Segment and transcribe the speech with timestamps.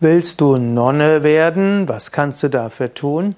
[0.00, 1.88] Willst du Nonne werden?
[1.88, 3.34] Was kannst du dafür tun?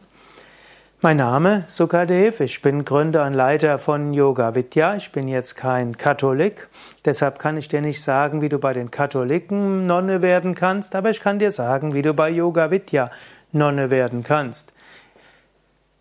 [1.01, 4.95] Mein Name Sukadev, ich bin Gründer und Leiter von Yoga Vidya.
[4.95, 6.69] Ich bin jetzt kein Katholik,
[7.07, 11.09] deshalb kann ich dir nicht sagen, wie du bei den Katholiken Nonne werden kannst, aber
[11.09, 13.08] ich kann dir sagen, wie du bei Yoga Vidya
[13.52, 14.74] Nonne werden kannst.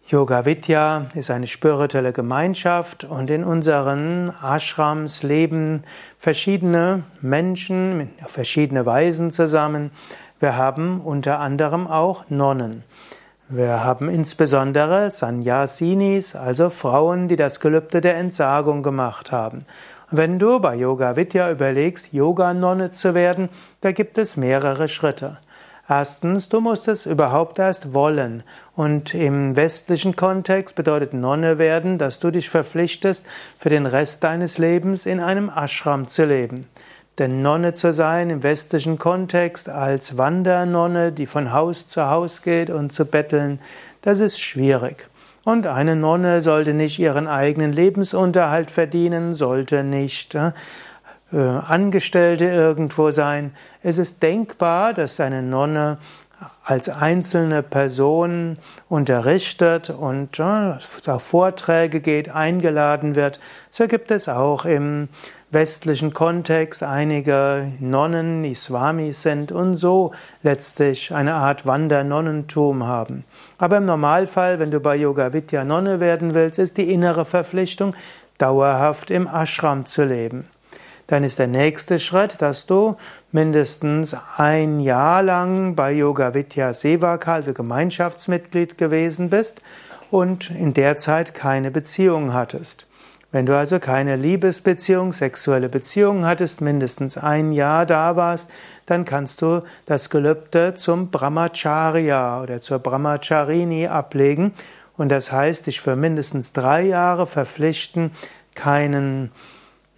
[0.09, 5.83] Yoga Vidya ist eine spirituelle Gemeinschaft und in unseren Ashrams leben
[6.17, 9.91] verschiedene Menschen auf verschiedene Weisen zusammen.
[10.39, 12.83] Wir haben unter anderem auch Nonnen.
[13.49, 19.65] Wir haben insbesondere Sanyasinis, also Frauen, die das Gelübde der Entsagung gemacht haben.
[20.11, 23.49] Wenn du bei Yoga Vidya überlegst, Yoga-Nonne zu werden,
[23.81, 25.39] da gibt es mehrere Schritte.
[25.89, 28.43] Erstens, du musst es überhaupt erst wollen.
[28.75, 33.25] Und im westlichen Kontext bedeutet Nonne werden, dass du dich verpflichtest,
[33.57, 36.67] für den Rest deines Lebens in einem Ashram zu leben.
[37.19, 42.69] Denn Nonne zu sein im westlichen Kontext als Wandernonne, die von Haus zu Haus geht
[42.69, 43.59] und zu betteln,
[44.01, 45.07] das ist schwierig.
[45.43, 50.51] Und eine Nonne sollte nicht ihren eigenen Lebensunterhalt verdienen, sollte nicht äh,
[51.37, 53.51] Angestellte irgendwo sein.
[53.83, 55.97] Es ist denkbar, dass eine Nonne
[56.63, 63.39] als einzelne Person unterrichtet und auf Vorträge geht, eingeladen wird.
[63.71, 65.09] So gibt es auch im
[65.51, 73.23] westlichen Kontext einige Nonnen, die Swamis sind und so letztlich eine Art Wandernonnentum haben.
[73.57, 77.95] Aber im Normalfall, wenn du bei Yoga Vidya Nonne werden willst, ist die innere Verpflichtung,
[78.37, 80.45] dauerhaft im Ashram zu leben.
[81.09, 82.95] Dann ist der nächste Schritt, dass du
[83.31, 89.59] mindestens ein Jahr lang bei Yoga Vidya Sevaka, also Gemeinschaftsmitglied gewesen bist
[90.11, 92.85] und in der Zeit keine Beziehung hattest.
[93.31, 98.51] Wenn du also keine Liebesbeziehung, sexuelle Beziehung hattest, mindestens ein Jahr da warst,
[98.85, 104.53] dann kannst du das Gelübde zum Brahmacharya oder zur Brahmacharini ablegen
[104.95, 108.11] und das heißt, dich für mindestens drei Jahre verpflichten,
[108.53, 109.31] keinen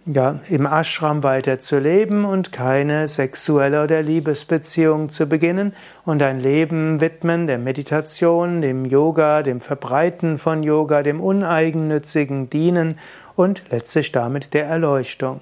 [0.06, 5.74] ja, im Ashram weiter zu leben und keine sexuelle oder Liebesbeziehung zu beginnen
[6.04, 12.98] und dein Leben widmen der Meditation, dem Yoga, dem Verbreiten von Yoga, dem uneigennützigen Dienen
[13.36, 15.40] und letztlich damit der Erleuchtung.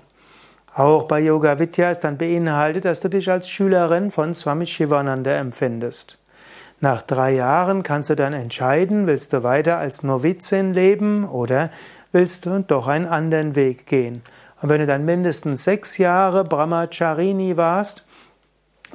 [0.75, 5.33] Auch bei Yoga Vidya ist dann beinhaltet, dass du dich als Schülerin von Swami Shivananda
[5.33, 6.19] empfindest.
[6.81, 11.71] Nach drei Jahren kannst du dann entscheiden, willst du weiter als Novizin leben oder
[12.13, 14.23] willst du doch einen anderen Weg gehen.
[14.63, 18.05] Und wenn du dann mindestens sechs Jahre Brahmacharini warst,